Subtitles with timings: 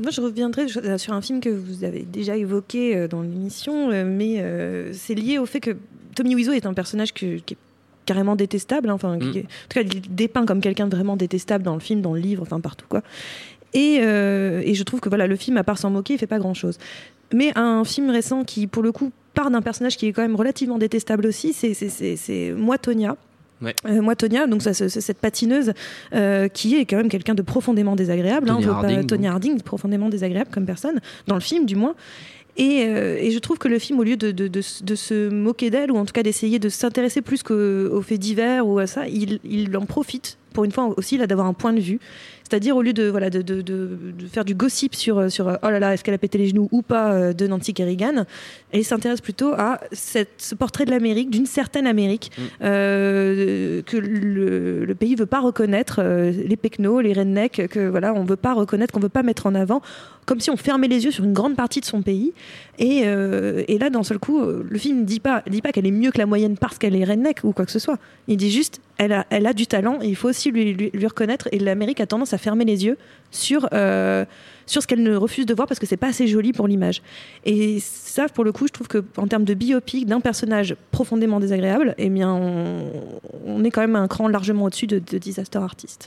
[0.00, 4.44] Moi, je reviendrai sur un film que vous avez déjà évoqué dans l'émission, mais
[4.92, 5.76] c'est lié au fait que
[6.14, 7.56] Tommy Wiseau est un personnage qui est
[8.06, 8.88] carrément détestable.
[8.90, 9.22] Hein, enfin, mm.
[9.22, 12.14] en tout cas, il est dépeint comme quelqu'un de vraiment détestable dans le film, dans
[12.14, 13.02] le livre, enfin partout quoi.
[13.74, 16.38] Et, et, je trouve que voilà, le film, à part s'en moquer, il fait pas
[16.38, 16.78] grand chose.
[17.34, 20.36] Mais un film récent qui, pour le coup, part d'un personnage qui est quand même
[20.36, 23.16] relativement détestable aussi, c'est Moi Tonya.
[23.62, 23.74] Ouais.
[23.86, 25.72] Euh, moi, Tonya, donc ça, c'est cette patineuse
[26.14, 28.50] euh, qui est quand même quelqu'un de profondément désagréable.
[28.50, 31.94] Hein, Tonya, Harding, profondément désagréable comme personne, dans le film du moins.
[32.56, 35.70] Et, euh, et, je trouve que le film, au lieu de, de, de, se moquer
[35.70, 39.06] d'elle, ou en tout cas d'essayer de s'intéresser plus qu'aux faits divers ou à ça,
[39.06, 42.00] il, il, en profite pour une fois aussi d'avoir un point de vue
[42.48, 45.78] c'est-à-dire, au lieu de, voilà, de, de, de, faire du gossip sur, sur oh là
[45.78, 48.24] là, est-ce qu'elle a pété les genoux ou pas euh, de Nancy Kerrigan,
[48.72, 52.42] elle s'intéresse plutôt à cette, ce portrait de l'Amérique, d'une certaine Amérique, mm.
[52.62, 58.14] euh, que le, le, pays veut pas reconnaître, euh, les pecnos, les rednecks, que voilà,
[58.14, 59.82] on veut pas reconnaître, qu'on veut pas mettre en avant,
[60.24, 62.32] comme si on fermait les yeux sur une grande partie de son pays.
[62.78, 65.90] Et, et là, d'un seul coup, le film ne dit pas, dit pas qu'elle est
[65.90, 67.98] mieux que la moyenne parce qu'elle est redneck ou quoi que ce soit.
[68.26, 71.06] Il dit juste, elle a, elle a du talent et il faut aussi lui, lui,
[71.06, 71.48] reconnaître.
[71.52, 72.98] Et l'Amérique a tendance à fermer les yeux
[73.30, 74.24] sur, euh,
[74.66, 77.00] sur ce qu'elle ne refuse de voir parce que c'est pas assez joli pour l'image.
[77.44, 81.38] Et ça, pour le coup, je trouve que en termes de biopic d'un personnage profondément
[81.38, 82.34] désagréable, eh bien,
[83.46, 86.06] on, est quand même un cran largement au-dessus de, Disaster Artist.